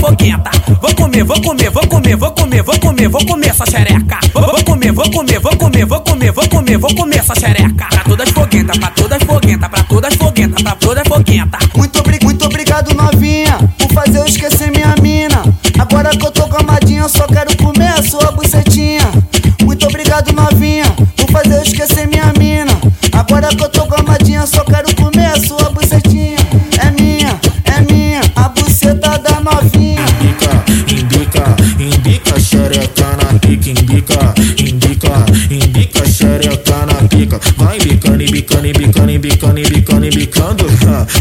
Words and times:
foguenta. 0.00 0.50
Vou 0.80 0.94
comer, 0.94 1.24
vou 1.24 1.40
comer, 1.40 1.70
vou 1.70 1.86
comer, 1.86 2.16
vou 2.16 2.30
comer, 2.32 2.62
vou 2.62 2.78
comer, 2.78 3.08
vou 3.08 3.26
comer 3.26 3.48
essa 3.48 3.64
xereca. 3.66 4.18
Vou, 4.32 4.42
vou 4.42 4.64
comer, 4.64 4.92
vou 4.92 5.10
comer, 5.10 5.38
vou 5.38 5.56
comer, 5.56 5.84
vou 5.86 6.00
comer, 6.00 6.32
vou 6.32 6.48
comer, 6.48 6.78
vou 6.78 6.94
comer 6.94 7.18
essa 7.18 7.34
xereca. 7.34 7.86
Pra 7.90 8.04
todas 8.04 8.28
foguenta, 8.30 8.78
pra 8.78 8.90
todas 8.90 9.22
foguenta, 9.22 9.68
pra 9.68 9.82
todas 9.84 10.14
foguenta, 10.14 10.62
pra 10.62 10.74
todas 10.74 11.08
foguenta. 11.08 11.58
Novinha. 29.50 30.04
Indica, 30.20 30.64
indica, 30.88 31.56
indica 31.78 32.40
xereca 32.40 33.16
na 33.16 33.38
pica, 33.38 33.70
indica, 33.70 34.34
indica, 34.58 35.26
indica 35.50 36.04
xereca 36.04 36.86
na 36.86 37.08
pica. 37.08 37.40
Vai 37.56 37.78
bicando, 37.78 38.24
bicando, 38.30 38.72
bicando, 38.72 39.18
bicando, 39.18 39.60
bicando, 39.68 40.08
bicando. 40.08 40.66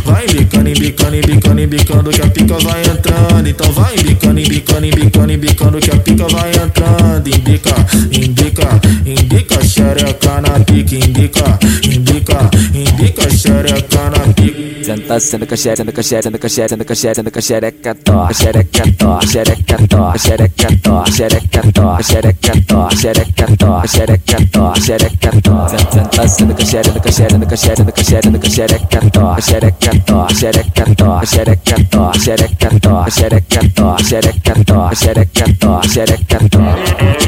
Vai 0.06 0.28
bicando, 0.28 0.72
bicando, 0.80 1.22
bicando, 1.26 1.68
bicando 1.68 2.10
que 2.10 2.22
a 2.22 2.30
pica 2.30 2.58
vai 2.60 2.82
entrando. 2.84 3.48
Então 3.48 3.72
vai 3.74 3.96
bicando, 3.98 4.42
bicando, 4.42 4.88
bicando, 4.96 5.38
bicando 5.38 5.80
que 5.80 5.92
a 5.92 5.98
pica 5.98 6.28
vai 6.28 6.52
entrando. 6.52 7.28
Indica, 7.28 7.76
indica, 8.12 8.82
indica 9.06 9.64
xereca 9.64 10.42
na 10.42 10.60
pica, 10.60 10.96
indica, 10.96 11.60
indica, 11.84 12.50
indica 12.74 13.30
xereca 13.30 14.10
na 14.10 14.34
pica. 14.34 14.57
Senta, 14.88 15.20
senta 15.20 15.46
com 15.46 15.54
a 15.54 15.58
xereca, 15.58 15.76
senta 15.76 15.92
com 15.92 16.00
a 16.00 16.04
xereca, 16.04 16.24
senta 16.24 16.38
com 16.38 16.46
a 16.46 16.96
xereca, 16.96 17.18
senta 17.18 17.30
com 17.30 17.42
a 17.42 17.44
xereca, 17.44 17.88
senta 17.92 18.08
com 18.08 18.24
a 18.24 18.32
xereca, 18.32 18.86
tó, 18.98 19.20
xereca, 19.28 19.88
tó, 19.90 20.14
xereca, 20.18 20.68
tó, 20.82 21.04
xereca, 21.12 21.72
tó, 21.74 22.02
xereca, 22.02 22.54
tó, 22.64 22.88
xereca, 22.88 22.88
tó, 22.88 22.88
xereca, 22.96 23.46
tó, 23.60 23.84
xereca, 23.86 24.38
tó, 24.50 24.74
xereca, 24.80 25.32
tó. 25.44 25.68
Senta, 25.68 26.28
senta 26.30 26.54
com 26.54 26.62
a 26.62 26.66
xereca, 26.66 27.12
senta 27.12 27.46
com 27.46 27.50
a 27.50 27.62
xereca, 27.62 27.92
senta 27.92 27.92
com 27.92 28.06
a 28.06 28.16
xereca, 28.16 28.32
senta 28.32 29.20
com 29.20 29.28
a 29.28 29.42
xereca, 29.42 29.92
senta 29.92 29.92
com 29.92 29.92
a 29.92 29.92
xereca, 29.92 29.92
tó, 30.06 30.28
xereca, 30.34 30.96
tó, 30.96 31.26
xereca, 31.26 31.76
tó, 31.92 32.14
xereca, 32.16 32.80
tó, 32.80 33.10
xereca, 33.10 33.60
tó, 33.76 33.76
xereca, 33.76 33.76
tó, 33.76 33.98
xereca, 34.04 34.64
tó, 34.64 34.90
xereca, 34.96 35.46
tó, 35.60 35.82
xereca, 35.84 36.40
tó. 36.50 37.27